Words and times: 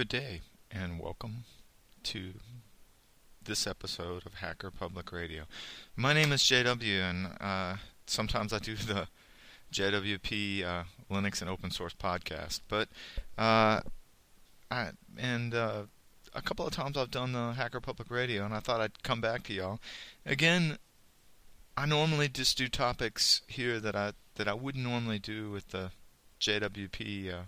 Good 0.00 0.08
day, 0.08 0.40
and 0.70 0.98
welcome 0.98 1.44
to 2.04 2.32
this 3.44 3.66
episode 3.66 4.24
of 4.24 4.32
Hacker 4.32 4.70
Public 4.70 5.12
Radio. 5.12 5.42
My 5.94 6.14
name 6.14 6.32
is 6.32 6.42
JW, 6.42 7.02
and 7.02 7.36
uh, 7.38 7.76
sometimes 8.06 8.54
I 8.54 8.60
do 8.60 8.76
the 8.76 9.08
JWP 9.70 10.64
uh, 10.64 10.84
Linux 11.10 11.42
and 11.42 11.50
Open 11.50 11.70
Source 11.70 11.92
podcast. 11.92 12.60
But 12.66 12.88
uh, 13.36 13.82
I 14.70 14.92
and 15.18 15.54
uh, 15.54 15.82
a 16.32 16.40
couple 16.40 16.66
of 16.66 16.72
times 16.72 16.96
I've 16.96 17.10
done 17.10 17.32
the 17.32 17.52
Hacker 17.52 17.82
Public 17.82 18.10
Radio, 18.10 18.46
and 18.46 18.54
I 18.54 18.60
thought 18.60 18.80
I'd 18.80 19.02
come 19.02 19.20
back 19.20 19.42
to 19.48 19.52
y'all 19.52 19.80
again. 20.24 20.78
I 21.76 21.84
normally 21.84 22.28
just 22.28 22.56
do 22.56 22.68
topics 22.68 23.42
here 23.48 23.78
that 23.80 23.94
I 23.94 24.12
that 24.36 24.48
I 24.48 24.54
wouldn't 24.54 24.82
normally 24.82 25.18
do 25.18 25.50
with 25.50 25.68
the 25.68 25.90
JWP 26.40 27.34
uh, 27.34 27.42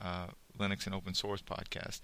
uh, 0.00 0.26
Linux 0.58 0.86
and 0.86 0.94
Open 0.94 1.14
Source 1.14 1.42
podcast. 1.42 2.00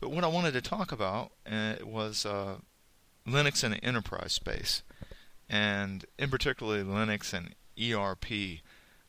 But 0.00 0.10
what 0.10 0.24
I 0.24 0.28
wanted 0.28 0.52
to 0.52 0.60
talk 0.60 0.92
about 0.92 1.32
uh, 1.50 1.74
was 1.84 2.26
uh, 2.26 2.56
Linux 3.26 3.62
in 3.64 3.72
the 3.72 3.84
enterprise 3.84 4.32
space, 4.32 4.82
and 5.48 6.04
in 6.18 6.30
particular 6.30 6.82
Linux 6.84 7.32
and 7.32 7.54
ERP 7.80 8.60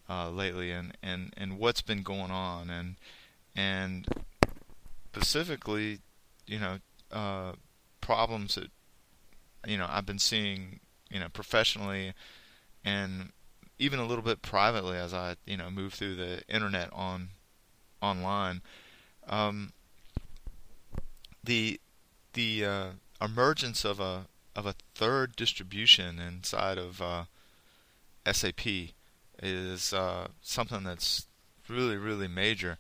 uh, 0.09 0.30
lately, 0.30 0.72
and, 0.72 0.98
and, 1.02 1.34
and 1.38 1.58
what's 1.58 1.81
been 1.81 2.03
going 2.03 2.31
on, 2.31 2.70
and 2.70 2.95
and 3.56 4.08
specifically, 5.14 6.00
you 6.47 6.59
know, 6.59 6.78
uh, 7.12 7.53
problems 8.02 8.56
that 8.56 8.72
you 9.68 9.78
know 9.78 9.88
I've 9.90 10.06
been 10.06 10.20
seeing, 10.20 10.80
you 11.09 11.20
know, 11.20 11.30
professionally, 11.30 12.14
and 12.84 13.31
even 13.80 14.00
a 14.00 14.06
little 14.06 14.23
bit 14.23 14.42
privately 14.42 14.97
as 14.97 15.14
I 15.14 15.36
you 15.45 15.58
know 15.58 15.70
move 15.70 15.94
through 15.94 16.16
the 16.16 16.42
internet 16.47 16.90
on 16.94 17.30
online. 18.04 18.62
Um, 19.28 19.72
the 21.44 21.80
the 22.34 22.66
uh, 22.66 22.88
emergence 23.22 23.86
of 23.86 24.00
a 24.00 24.26
of 24.56 24.66
a 24.66 24.76
third 24.94 25.36
distribution 25.36 26.20
inside 26.20 26.78
of 26.78 27.02
uh, 27.02 27.24
SAP 28.31 28.66
is 29.42 29.94
uh, 29.94 30.28
something 30.42 30.84
that's 30.84 31.28
really 31.68 31.98
really 31.98 32.28
major. 32.28 32.78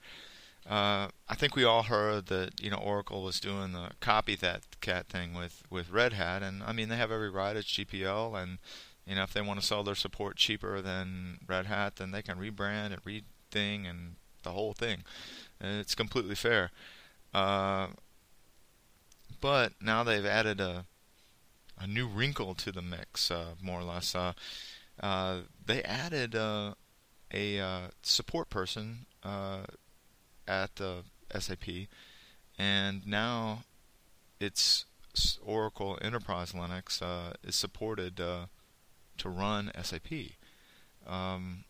Uh, 0.69 1.09
I 1.27 1.35
think 1.35 1.55
we 1.55 1.65
all 1.65 1.83
heard 1.83 2.27
that 2.27 2.61
you 2.61 2.69
know 2.69 2.77
Oracle 2.77 3.23
was 3.23 3.39
doing 3.39 3.73
the 3.73 3.91
copy 3.99 4.35
that 4.37 4.63
cat 4.81 5.07
thing 5.07 5.33
with 5.33 5.63
with 5.69 5.89
Red 5.89 6.13
Hat, 6.13 6.43
and 6.43 6.63
I 6.63 6.71
mean 6.73 6.89
they 6.89 6.97
have 6.97 7.11
every 7.11 7.29
right. 7.29 7.55
It's 7.55 7.67
GPL, 7.67 8.41
and 8.41 8.59
you 9.05 9.15
know 9.15 9.23
if 9.23 9.33
they 9.33 9.41
want 9.41 9.59
to 9.59 9.65
sell 9.65 9.83
their 9.83 9.95
support 9.95 10.37
cheaper 10.37 10.81
than 10.81 11.39
Red 11.47 11.65
Hat, 11.65 11.97
then 11.97 12.11
they 12.11 12.21
can 12.21 12.37
rebrand 12.37 12.93
and 12.93 13.03
rething 13.03 13.89
and 13.89 14.15
the 14.43 14.51
whole 14.51 14.73
thing. 14.73 15.03
And 15.59 15.79
It's 15.79 15.95
completely 15.95 16.35
fair. 16.35 16.71
Uh, 17.33 17.87
but 19.41 19.73
now 19.81 20.03
they've 20.03 20.25
added 20.25 20.61
a 20.61 20.85
a 21.79 21.87
new 21.87 22.07
wrinkle 22.07 22.53
to 22.53 22.71
the 22.71 22.81
mix, 22.81 23.31
uh, 23.31 23.55
more 23.61 23.79
or 23.79 23.83
less. 23.83 24.15
Uh, 24.15 24.33
uh 24.99 25.39
they 25.65 25.81
added 25.83 26.35
uh, 26.35 26.75
a 27.33 27.59
uh, 27.59 27.87
support 28.03 28.49
person 28.49 29.05
at 29.23 30.75
the 30.75 31.03
SAP, 31.37 31.87
and 32.57 33.07
now 33.07 33.63
it's 34.39 34.85
Oracle 35.43 35.97
Enterprise 36.01 36.51
Linux 36.51 37.01
is 37.43 37.55
supported 37.55 38.17
to 38.17 39.29
run 39.29 39.71
SAP. 39.81 40.11
Um, 41.07 41.65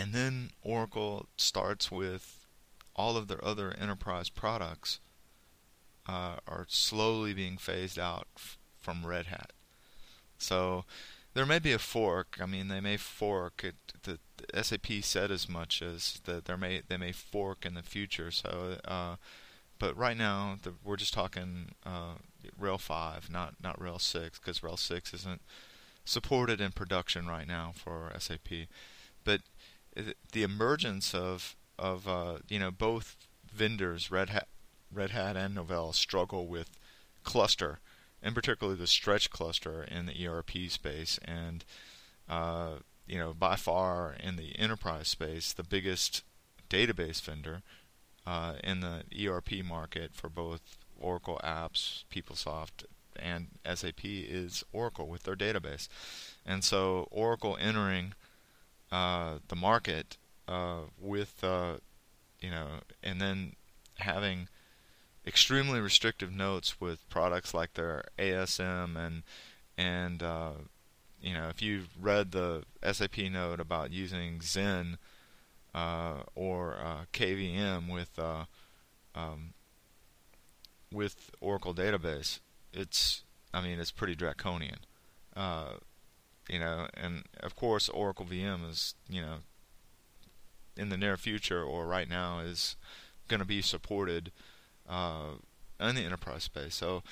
and 0.00 0.14
then 0.14 0.50
Oracle 0.62 1.26
starts 1.36 1.90
with 1.90 2.46
all 2.96 3.16
of 3.16 3.28
their 3.28 3.44
other 3.44 3.74
enterprise 3.78 4.30
products 4.30 4.98
uh, 6.08 6.36
are 6.48 6.66
slowly 6.68 7.34
being 7.34 7.58
phased 7.58 7.98
out 7.98 8.26
f- 8.34 8.58
from 8.80 9.06
Red 9.06 9.26
Hat. 9.26 9.52
So 10.38 10.84
there 11.34 11.44
may 11.44 11.58
be 11.58 11.72
a 11.72 11.78
fork. 11.78 12.38
I 12.40 12.46
mean, 12.46 12.68
they 12.68 12.80
may 12.80 12.96
fork. 12.96 13.62
It, 13.62 13.74
the, 14.02 14.18
the 14.38 14.64
SAP 14.64 14.86
said 15.02 15.30
as 15.30 15.48
much 15.48 15.82
as 15.82 16.20
that 16.24 16.46
there 16.46 16.56
may 16.56 16.80
they 16.88 16.96
may 16.96 17.12
fork 17.12 17.66
in 17.66 17.74
the 17.74 17.82
future. 17.82 18.30
So, 18.30 18.78
uh, 18.84 19.16
but 19.78 19.96
right 19.96 20.16
now 20.16 20.56
the, 20.62 20.72
we're 20.82 20.96
just 20.96 21.14
talking 21.14 21.72
uh, 21.84 22.14
RHEL 22.58 22.80
5, 22.80 23.30
not 23.30 23.54
not 23.62 23.78
RHEL 23.78 24.00
6, 24.00 24.38
because 24.38 24.60
RHEL 24.60 24.78
6 24.78 25.14
isn't 25.14 25.42
supported 26.06 26.60
in 26.60 26.72
production 26.72 27.26
right 27.26 27.46
now 27.46 27.72
for 27.74 28.10
SAP. 28.18 28.66
But 29.24 29.42
the 29.94 30.42
emergence 30.42 31.14
of 31.14 31.56
of 31.78 32.06
uh, 32.06 32.38
you 32.48 32.58
know 32.58 32.70
both 32.70 33.16
vendors, 33.52 34.10
Red 34.10 34.30
Hat, 34.30 34.48
Red 34.92 35.10
Hat 35.10 35.36
and 35.36 35.56
Novell, 35.56 35.94
struggle 35.94 36.46
with 36.46 36.78
cluster, 37.24 37.80
and 38.22 38.34
particularly 38.34 38.78
the 38.78 38.86
stretch 38.86 39.30
cluster 39.30 39.82
in 39.82 40.06
the 40.06 40.26
ERP 40.26 40.50
space, 40.68 41.18
and 41.24 41.64
uh, 42.28 42.74
you 43.06 43.18
know 43.18 43.32
by 43.32 43.56
far 43.56 44.14
in 44.20 44.36
the 44.36 44.58
enterprise 44.58 45.08
space, 45.08 45.52
the 45.52 45.64
biggest 45.64 46.22
database 46.68 47.20
vendor 47.20 47.62
uh, 48.26 48.54
in 48.62 48.80
the 48.80 49.02
ERP 49.26 49.64
market 49.64 50.14
for 50.14 50.28
both 50.28 50.60
Oracle 50.98 51.40
apps, 51.42 52.04
PeopleSoft, 52.12 52.84
and 53.16 53.48
SAP 53.74 54.04
is 54.04 54.62
Oracle 54.72 55.08
with 55.08 55.24
their 55.24 55.36
database, 55.36 55.88
and 56.46 56.62
so 56.62 57.08
Oracle 57.10 57.56
entering 57.60 58.14
uh, 58.92 59.38
the 59.48 59.56
market 59.56 60.16
uh, 60.48 60.80
with 60.98 61.42
uh, 61.42 61.74
you 62.40 62.50
know, 62.50 62.66
and 63.02 63.20
then 63.20 63.54
having 63.98 64.48
extremely 65.26 65.80
restrictive 65.80 66.32
notes 66.32 66.80
with 66.80 67.08
products 67.08 67.52
like 67.52 67.74
their 67.74 68.04
ASM 68.18 68.96
and 68.96 69.22
and 69.76 70.22
uh, 70.22 70.52
you 71.20 71.34
know 71.34 71.48
if 71.48 71.60
you've 71.62 71.90
read 72.00 72.32
the 72.32 72.64
SAP 72.90 73.18
note 73.18 73.60
about 73.60 73.92
using 73.92 74.38
Xen 74.38 74.96
uh, 75.74 76.22
or 76.34 76.76
KVM 77.12 77.92
with 77.92 78.18
um, 79.14 79.54
with 80.92 81.30
Oracle 81.40 81.74
database, 81.74 82.40
it's 82.72 83.22
I 83.52 83.60
mean 83.60 83.78
it's 83.78 83.90
pretty 83.90 84.14
draconian. 84.14 84.78
Uh, 85.36 85.74
you 86.50 86.58
know, 86.58 86.88
and 86.94 87.24
of 87.40 87.54
course 87.56 87.88
Oracle 87.88 88.26
VM 88.26 88.68
is 88.68 88.94
you 89.08 89.22
know 89.22 89.36
in 90.76 90.88
the 90.88 90.96
near 90.96 91.16
future 91.16 91.62
or 91.62 91.86
right 91.86 92.08
now 92.08 92.40
is 92.40 92.76
going 93.28 93.40
to 93.40 93.46
be 93.46 93.62
supported 93.62 94.32
uh, 94.88 95.34
in 95.78 95.94
the 95.94 96.02
enterprise 96.02 96.44
space. 96.44 96.74
So, 96.74 97.02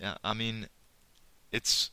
yeah, 0.00 0.14
I 0.24 0.32
mean, 0.32 0.68
it's 1.52 1.90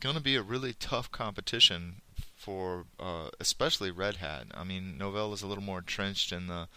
going 0.00 0.16
to 0.16 0.20
be 0.20 0.36
a 0.36 0.42
really 0.42 0.72
tough 0.72 1.10
competition 1.10 2.02
for 2.36 2.86
uh, 2.98 3.28
especially 3.38 3.90
Red 3.90 4.16
Hat. 4.16 4.46
I 4.54 4.64
mean, 4.64 4.96
Novell 4.98 5.32
is 5.32 5.42
a 5.42 5.46
little 5.46 5.64
more 5.64 5.78
entrenched 5.78 6.32
in 6.32 6.48
the 6.48 6.68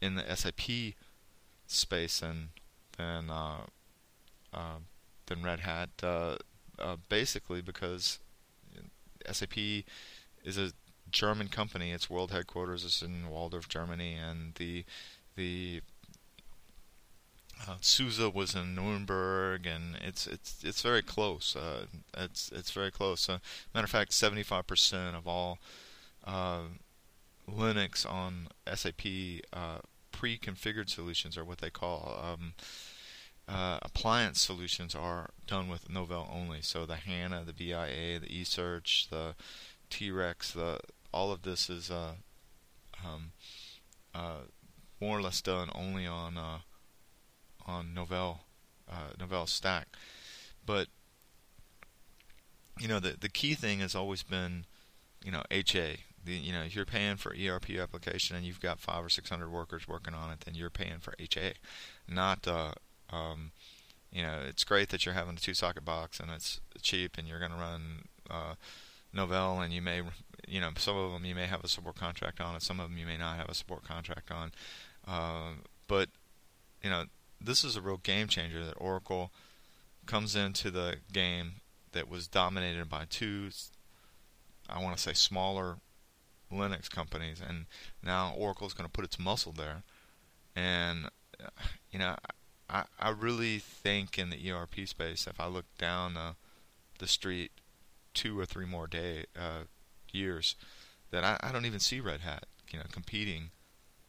in 0.00 0.14
the 0.14 0.36
SAP 0.36 0.94
space 1.66 2.20
than 2.20 2.50
than 2.96 3.30
uh, 3.30 3.62
uh, 4.54 4.78
than 5.26 5.42
Red 5.42 5.60
Hat, 5.60 5.90
uh, 6.02 6.36
uh, 6.78 6.96
basically 7.08 7.62
because 7.62 8.18
SAP 9.30 9.84
is 10.44 10.58
a 10.58 10.72
German 11.10 11.48
company. 11.48 11.92
Its 11.92 12.08
world 12.08 12.30
headquarters 12.30 12.84
is 12.84 13.02
in 13.02 13.24
Walldorf, 13.30 13.68
Germany, 13.68 14.14
and 14.14 14.54
the 14.54 14.84
the 15.36 15.80
uh, 17.68 18.30
was 18.34 18.54
in 18.54 18.74
Nuremberg, 18.74 19.66
and 19.66 19.96
it's 20.00 20.26
it's 20.26 20.62
it's 20.64 20.82
very 20.82 21.02
close. 21.02 21.54
Uh, 21.54 21.86
it's 22.16 22.50
it's 22.52 22.70
very 22.70 22.90
close. 22.90 23.28
Uh, 23.28 23.38
matter 23.74 23.84
of 23.84 23.90
fact, 23.90 24.12
75% 24.12 25.16
of 25.16 25.28
all 25.28 25.58
uh, 26.24 26.62
Linux 27.48 28.10
on 28.10 28.48
SAP 28.72 29.44
uh, 29.52 29.78
pre-configured 30.10 30.88
solutions, 30.88 31.36
are 31.36 31.44
what 31.44 31.58
they 31.58 31.70
call 31.70 32.18
um, 32.22 32.54
uh, 33.48 33.78
appliance 33.82 34.40
solutions, 34.40 34.94
are 34.94 35.30
done 35.46 35.68
with 35.68 35.88
Novell 35.88 36.32
only. 36.32 36.62
So 36.62 36.86
the 36.86 36.96
HANA, 36.96 37.44
the 37.44 37.52
VIA, 37.52 38.20
the 38.20 38.26
eSearch, 38.26 39.08
the 39.10 39.34
T-REX, 39.90 40.52
the 40.52 40.80
all 41.12 41.30
of 41.30 41.42
this 41.42 41.68
is 41.68 41.90
uh, 41.90 42.14
um, 43.04 43.32
uh, 44.14 44.42
more 45.00 45.18
or 45.18 45.22
less 45.22 45.40
done 45.40 45.70
only 45.74 46.06
on 46.06 46.38
uh, 46.38 46.58
on 47.66 47.92
Novell 47.94 48.38
uh, 48.90 49.12
Novell 49.18 49.48
stack. 49.48 49.88
But 50.64 50.88
you 52.78 52.88
know 52.88 53.00
the 53.00 53.16
the 53.20 53.28
key 53.28 53.54
thing 53.54 53.80
has 53.80 53.94
always 53.94 54.22
been 54.22 54.64
you 55.24 55.32
know 55.32 55.42
HA. 55.50 55.98
The, 56.24 56.32
you 56.32 56.52
know 56.52 56.62
if 56.62 56.74
you're 56.74 56.84
paying 56.84 57.16
for 57.16 57.34
ERP 57.34 57.70
application 57.70 58.36
and 58.36 58.46
you've 58.46 58.60
got 58.60 58.78
five 58.78 59.04
or 59.04 59.08
six 59.08 59.28
hundred 59.28 59.50
workers 59.50 59.88
working 59.88 60.14
on 60.14 60.30
it, 60.30 60.40
then 60.40 60.54
you're 60.54 60.70
paying 60.70 60.98
for 61.00 61.14
HA, 61.18 61.54
not 62.08 62.46
uh, 62.46 62.72
um, 63.12 63.52
you 64.12 64.22
know 64.22 64.38
it's 64.46 64.64
great 64.64 64.88
that 64.88 65.04
you're 65.04 65.14
having 65.14 65.34
a 65.34 65.40
two 65.40 65.54
socket 65.54 65.84
box 65.84 66.18
and 66.20 66.30
it's 66.30 66.60
cheap 66.80 67.16
and 67.18 67.28
you're 67.28 67.38
going 67.38 67.52
to 67.52 67.56
run 67.56 68.08
uh, 68.30 68.54
Novell 69.14 69.62
and 69.62 69.72
you 69.72 69.82
may 69.82 70.02
you 70.46 70.60
know, 70.60 70.70
some 70.76 70.96
of 70.96 71.12
them 71.12 71.24
you 71.24 71.34
may 71.34 71.46
have 71.46 71.64
a 71.64 71.68
support 71.68 71.96
contract 71.96 72.40
on, 72.40 72.54
and 72.54 72.62
some 72.62 72.80
of 72.80 72.88
them 72.88 72.98
you 72.98 73.06
may 73.06 73.16
not 73.16 73.36
have 73.36 73.48
a 73.48 73.54
support 73.54 73.84
contract 73.84 74.30
on. 74.30 74.52
Uh, 75.06 75.52
but 75.88 76.08
you 76.82 76.90
know, 76.90 77.04
this 77.40 77.64
is 77.64 77.76
a 77.76 77.80
real 77.80 77.96
game 77.98 78.28
changer 78.28 78.64
that 78.64 78.74
Oracle 78.74 79.30
comes 80.06 80.34
into 80.34 80.70
the 80.70 80.96
game 81.12 81.54
that 81.92 82.08
was 82.08 82.26
dominated 82.26 82.88
by 82.88 83.04
two, 83.08 83.48
I 84.68 84.82
want 84.82 84.96
to 84.96 85.02
say, 85.02 85.12
smaller 85.12 85.76
Linux 86.52 86.90
companies, 86.90 87.40
and 87.46 87.66
now 88.02 88.34
Oracle 88.36 88.66
is 88.66 88.74
going 88.74 88.88
to 88.88 88.92
put 88.92 89.04
its 89.04 89.18
muscle 89.18 89.52
there. 89.52 89.82
And 90.54 91.08
you 91.90 91.98
know, 91.98 92.16
I 92.72 92.84
I 92.98 93.10
really 93.10 93.58
think 93.58 94.18
in 94.18 94.30
the 94.30 94.50
ERP 94.50 94.86
space, 94.86 95.26
if 95.26 95.38
I 95.38 95.46
look 95.46 95.66
down 95.78 96.16
uh, 96.16 96.32
the 96.98 97.06
street 97.06 97.52
two 98.14 98.38
or 98.38 98.46
three 98.46 98.66
more 98.66 98.86
day 98.86 99.26
uh, 99.38 99.64
years, 100.10 100.56
that 101.10 101.24
I, 101.24 101.38
I 101.40 101.52
don't 101.52 101.66
even 101.66 101.80
see 101.80 102.00
Red 102.00 102.20
Hat, 102.20 102.46
you 102.70 102.78
know, 102.78 102.86
competing 102.90 103.50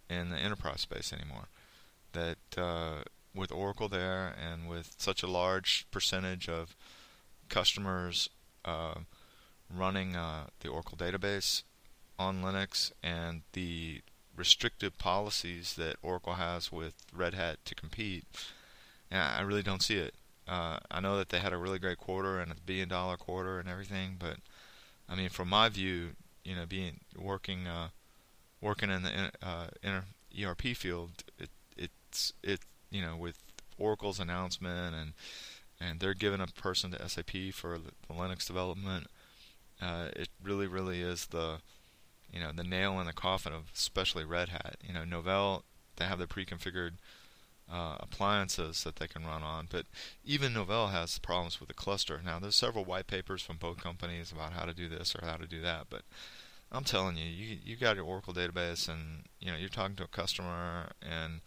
in 0.09 0.29
the 0.29 0.37
enterprise 0.37 0.81
space 0.81 1.13
anymore. 1.13 1.49
That 2.13 2.37
uh, 2.57 3.03
with 3.35 3.51
Oracle 3.51 3.89
there 3.89 4.33
and 4.39 4.69
with 4.69 4.95
such 4.97 5.23
a 5.23 5.27
large 5.27 5.85
percentage 5.91 6.47
of 6.47 6.75
customers 7.49 8.29
uh, 8.63 8.95
running 9.69 10.15
uh, 10.15 10.45
the 10.61 10.69
Oracle 10.69 10.97
database 10.97 11.63
on 12.19 12.41
Linux 12.41 12.91
and 13.01 13.41
the 13.53 14.01
restrictive 14.35 14.97
policies 14.97 15.75
that 15.75 15.97
Oracle 16.01 16.33
has 16.33 16.71
with 16.71 16.93
Red 17.13 17.33
Hat 17.33 17.57
to 17.65 17.75
compete, 17.75 18.25
I 19.11 19.41
really 19.41 19.63
don't 19.63 19.83
see 19.83 19.97
it. 19.97 20.15
Uh, 20.47 20.79
I 20.91 20.99
know 20.99 21.17
that 21.17 21.29
they 21.29 21.39
had 21.39 21.53
a 21.53 21.57
really 21.57 21.79
great 21.79 21.97
quarter 21.97 22.39
and 22.39 22.51
a 22.51 22.55
billion 22.55 22.89
dollar 22.89 23.15
quarter 23.15 23.59
and 23.59 23.69
everything, 23.69 24.17
but 24.19 24.37
I 25.07 25.15
mean, 25.15 25.29
from 25.29 25.49
my 25.49 25.69
view, 25.69 26.09
you 26.43 26.55
know, 26.55 26.65
being 26.65 27.01
working 27.17 27.67
uh, 27.67 27.89
working 28.59 28.89
in 28.89 29.03
the 29.03 29.31
uh, 29.41 29.67
ERP 30.41 30.61
field, 30.75 31.11
it, 31.39 31.49
it's 31.77 32.33
it 32.43 32.59
you 32.91 33.01
know 33.01 33.15
with 33.15 33.37
Oracle's 33.77 34.19
announcement 34.19 34.95
and 34.95 35.13
and 35.79 35.99
they're 35.99 36.13
giving 36.13 36.41
a 36.41 36.47
person 36.47 36.91
to 36.91 37.09
SAP 37.09 37.53
for 37.53 37.77
the 37.77 38.13
Linux 38.13 38.47
development. 38.47 39.07
Uh, 39.81 40.07
it 40.15 40.29
really, 40.41 40.67
really 40.67 41.01
is 41.01 41.27
the 41.27 41.57
you 42.33 42.39
know 42.39 42.51
the 42.51 42.63
nail 42.63 42.99
in 42.99 43.05
the 43.05 43.13
coffin 43.13 43.53
of 43.53 43.71
especially 43.73 44.25
Red 44.25 44.49
Hat. 44.49 44.77
You 44.85 44.93
know, 44.93 45.03
Novell 45.03 45.63
they 45.95 46.05
have 46.05 46.19
the 46.19 46.27
pre-configured 46.27 46.93
uh, 47.71 47.97
appliances 47.99 48.83
that 48.83 48.95
they 48.95 49.07
can 49.07 49.25
run 49.25 49.43
on, 49.43 49.67
but 49.69 49.85
even 50.25 50.53
Novell 50.53 50.91
has 50.91 51.19
problems 51.19 51.59
with 51.59 51.69
the 51.69 51.75
cluster. 51.75 52.19
Now, 52.23 52.39
there's 52.39 52.55
several 52.55 52.83
white 52.83 53.07
papers 53.07 53.41
from 53.41 53.57
both 53.57 53.81
companies 53.81 54.31
about 54.31 54.53
how 54.53 54.65
to 54.65 54.73
do 54.73 54.89
this 54.89 55.15
or 55.15 55.25
how 55.25 55.37
to 55.37 55.45
do 55.45 55.61
that, 55.61 55.85
but 55.89 56.01
I'm 56.73 56.83
telling 56.83 57.17
you, 57.17 57.25
you 57.25 57.57
you 57.63 57.75
got 57.75 57.95
your 57.95 58.05
Oracle 58.05 58.33
database, 58.33 58.89
and 58.89 59.25
you 59.39 59.51
know 59.51 59.57
you're 59.57 59.69
talking 59.69 59.95
to 59.97 60.03
a 60.03 60.07
customer, 60.07 60.89
and 61.01 61.41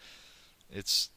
it's 0.71 1.11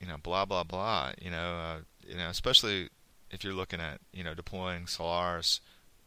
you 0.00 0.08
know 0.08 0.16
blah 0.20 0.44
blah 0.44 0.64
blah. 0.64 1.12
You 1.20 1.30
know, 1.30 1.56
uh, 1.56 1.76
you 2.06 2.16
know, 2.16 2.28
especially 2.28 2.88
if 3.30 3.44
you're 3.44 3.52
looking 3.52 3.80
at 3.80 4.00
you 4.12 4.24
know 4.24 4.34
deploying 4.34 4.88
Solaris 4.88 5.60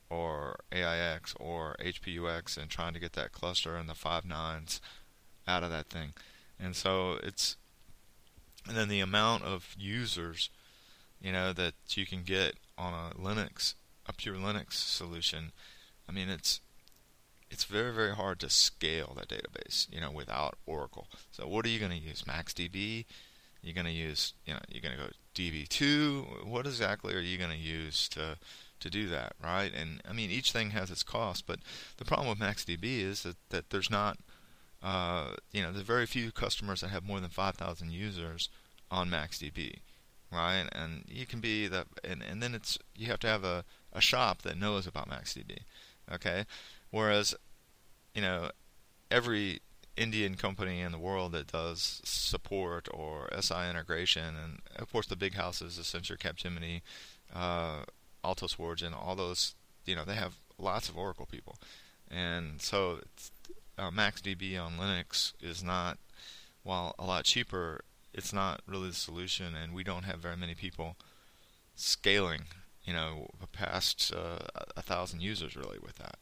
or 0.10 0.60
AIX 0.72 1.36
or 1.40 1.76
HPUX 1.80 2.58
and 2.58 2.70
trying 2.70 2.94
to 2.94 3.00
get 3.00 3.14
that 3.14 3.32
cluster 3.32 3.76
and 3.76 3.90
the 3.90 3.96
five 3.96 4.26
nines 4.26 4.82
out 5.48 5.64
of 5.64 5.70
that 5.70 5.88
thing. 5.88 6.14
And 6.60 6.76
so 6.76 7.20
it's 7.24 7.58
and 8.68 8.76
then 8.76 8.90
the 8.90 9.00
amount 9.00 9.44
of 9.44 9.76
users 9.78 10.50
you 11.22 11.32
know 11.32 11.54
that 11.54 11.74
you 11.90 12.06
can 12.06 12.24
get 12.24 12.56
on 12.78 12.94
a 12.94 13.16
Linux 13.16 13.76
a 14.06 14.14
pure 14.14 14.36
Linux 14.36 14.74
solution. 14.74 15.52
I 16.08 16.12
mean 16.12 16.30
it's 16.30 16.62
it's 17.50 17.64
very 17.64 17.94
very 17.94 18.16
hard 18.16 18.40
to 18.40 18.50
scale 18.50 19.16
that 19.18 19.30
database, 19.30 19.92
you 19.92 20.02
know, 20.02 20.12
without 20.12 20.58
Oracle. 20.66 21.08
So 21.32 21.48
what 21.48 21.66
are 21.66 21.70
you 21.70 21.80
going 21.80 21.92
to 21.92 21.98
use? 21.98 22.24
MaxDB? 22.24 23.06
You're 23.62 23.74
going 23.74 23.86
to 23.86 23.92
use, 23.92 24.34
you 24.46 24.54
know, 24.54 24.60
you're 24.70 24.82
going 24.82 24.96
to 24.96 25.04
go 25.04 25.10
DB2. 25.36 26.46
What 26.46 26.66
exactly 26.66 27.14
are 27.14 27.20
you 27.20 27.38
going 27.38 27.52
to 27.52 27.58
use 27.58 28.08
to 28.10 28.38
to 28.80 28.90
do 28.90 29.08
that, 29.08 29.34
right? 29.44 29.72
And 29.74 30.02
I 30.08 30.14
mean, 30.14 30.30
each 30.30 30.52
thing 30.52 30.72
has 30.72 30.92
its 30.92 31.04
cost, 31.04 31.46
but 31.48 31.60
the 31.98 32.06
problem 32.06 32.30
with 32.30 32.40
MaxDB 32.40 33.02
is 33.02 33.24
that, 33.24 33.36
that 33.50 33.70
there's 33.70 33.90
not, 33.90 34.18
uh, 34.84 35.32
you 35.52 35.62
know, 35.62 35.72
there's 35.72 35.86
very 35.86 36.06
few 36.06 36.32
customers 36.32 36.82
that 36.82 36.90
have 36.90 37.04
more 37.04 37.20
than 37.20 37.30
5,000 37.30 37.92
users 37.92 38.50
on 38.92 39.10
MaxDB, 39.10 39.80
right? 40.32 40.66
And 40.72 41.04
you 41.08 41.26
can 41.26 41.40
be 41.40 41.68
that, 41.68 41.88
and, 42.04 42.22
and 42.22 42.42
then 42.42 42.54
it's 42.54 42.78
you 42.96 43.08
have 43.08 43.20
to 43.22 43.28
have 43.28 43.44
a, 43.44 43.66
a 43.94 44.02
shop 44.02 44.44
that 44.44 44.60
knows 44.60 44.86
about 44.86 45.10
MaxDB, 45.10 45.60
okay? 46.14 46.46
Whereas, 46.92 47.34
you 48.14 48.22
know, 48.22 48.52
every 49.10 49.62
Indian 49.98 50.36
company 50.36 50.82
in 50.82 50.92
the 50.92 51.00
world 51.00 51.32
that 51.32 51.48
does 51.48 52.02
support 52.04 52.88
or 52.94 53.30
SI 53.40 53.70
integration, 53.70 54.36
and 54.36 54.60
of 54.76 54.92
course 54.92 55.08
the 55.08 55.16
big 55.16 55.34
houses, 55.34 55.80
Accenture, 55.80 56.18
Capgemini, 56.18 56.82
uh, 57.34 57.84
Atos 58.24 58.60
Origin, 58.60 58.94
all 58.94 59.16
those, 59.16 59.56
you 59.86 59.96
know, 59.96 60.06
they 60.06 60.16
have 60.16 60.36
lots 60.58 60.88
of 60.88 60.98
Oracle 60.98 61.26
people, 61.26 61.58
and 62.10 62.62
so 62.62 63.00
uh, 63.78 63.90
MaxDB 63.90 64.60
on 64.64 64.78
Linux 64.78 65.34
is 65.42 65.64
not, 65.64 65.98
while 66.64 66.96
a 67.00 67.06
lot 67.06 67.26
cheaper, 67.26 67.82
it's 68.14 68.34
not 68.34 68.62
really 68.68 68.90
the 68.90 68.96
solution, 68.96 69.56
and 69.56 69.74
we 69.74 69.84
don't 69.84 70.04
have 70.04 70.20
very 70.20 70.38
many 70.38 70.56
people 70.56 70.96
scaling, 71.76 72.44
you 72.86 72.94
know, 72.94 73.30
past 73.52 74.14
uh, 74.16 74.40
a 74.76 74.82
thousand 74.82 75.22
users 75.22 75.56
really 75.56 75.80
with 75.82 75.96
that, 75.98 76.18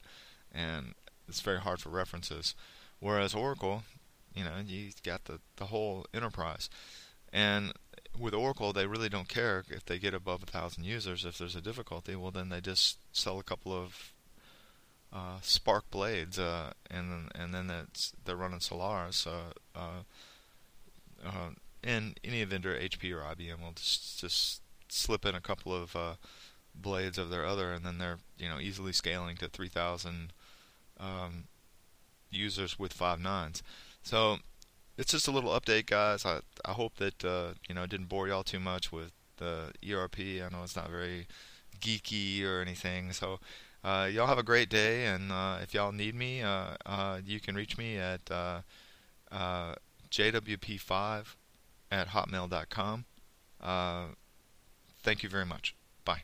and 0.54 0.94
it's 1.28 1.42
very 1.42 1.60
hard 1.60 1.80
for 1.80 1.90
references. 1.90 2.56
Whereas 3.00 3.36
Oracle, 3.36 3.84
you 4.34 4.44
know, 4.44 4.54
you 4.66 4.92
got 5.04 5.26
the 5.26 5.40
the 5.58 5.66
whole 5.66 6.06
enterprise, 6.14 6.70
and 7.32 7.74
with 8.18 8.34
Oracle, 8.34 8.74
they 8.74 8.88
really 8.88 9.10
don't 9.10 9.28
care 9.28 9.64
if 9.70 9.86
they 9.86 10.00
get 10.00 10.14
above 10.14 10.44
a 10.44 10.46
thousand 10.46 10.86
users. 10.86 11.26
If 11.26 11.38
there's 11.38 11.56
a 11.56 11.62
difficulty, 11.62 12.16
well, 12.16 12.32
then 12.32 12.50
they 12.50 12.62
just 12.62 12.98
sell 13.12 13.40
a 13.40 13.44
couple 13.44 13.74
of 13.74 14.14
uh, 15.14 15.40
SPARC 15.42 15.84
blades, 15.92 16.40
uh, 16.40 16.72
and 16.90 17.30
and 17.36 17.54
then 17.54 17.68
that's 17.68 18.14
they're 18.26 18.36
running 18.36 18.60
Solaris. 18.60 19.28
Uh, 19.28 19.54
uh, 19.76 20.04
and 21.84 22.20
any 22.24 22.44
vendor, 22.44 22.78
HP 22.78 23.14
or 23.14 23.22
IBM, 23.22 23.62
will 23.62 23.74
just 23.76 24.20
just 24.20 24.62
slip 24.90 25.26
in 25.26 25.36
a 25.36 25.42
couple 25.42 25.74
of 25.74 25.96
uh, 25.96 26.16
blades 26.74 27.18
of 27.18 27.30
their 27.30 27.46
other, 27.46 27.72
and 27.72 27.86
then 27.86 27.98
they're 27.98 28.20
you 28.38 28.50
know 28.50 28.60
easily 28.60 28.92
scaling 28.92 29.38
to 29.38 29.48
3,000 29.48 30.34
um, 31.00 31.46
users 32.36 32.78
with 32.78 32.94
five 32.94 33.20
nines. 33.20 33.64
So 34.04 34.38
it's 34.98 35.12
just 35.12 35.28
a 35.28 35.32
little 35.32 35.52
update, 35.52 35.88
guys. 35.88 36.26
I 36.26 36.40
I 36.64 36.72
hope 36.74 36.96
that 36.98 37.24
uh, 37.24 37.54
you 37.68 37.76
know 37.76 37.84
it 37.84 37.90
didn't 37.90 38.10
bore 38.10 38.28
y'all 38.28 38.44
too 38.44 38.60
much 38.60 38.92
with 38.92 39.12
the 39.38 39.72
ERP. 39.88 40.20
I 40.20 40.50
know 40.52 40.64
it's 40.64 40.76
not 40.76 40.90
very 40.90 41.28
geeky 41.80 42.44
or 42.44 42.62
anything. 42.62 43.12
So 43.12 43.40
uh, 43.84 44.10
y'all 44.12 44.28
have 44.28 44.40
a 44.40 44.44
great 44.44 44.70
day, 44.70 45.06
and 45.06 45.32
uh, 45.32 45.60
if 45.62 45.74
y'all 45.74 45.92
need 45.92 46.16
me, 46.16 46.42
uh, 46.42 46.76
uh, 46.86 47.20
you 47.24 47.40
can 47.40 47.56
reach 47.56 47.78
me 47.78 47.98
at 47.98 48.22
uh, 48.32 48.62
jwp5 50.12 51.36
at 51.92 52.08
hotmail.com. 52.08 53.06
thank 55.04 55.24
you 55.24 55.30
very 55.30 55.46
much. 55.46 55.76
Bye. 56.04 56.24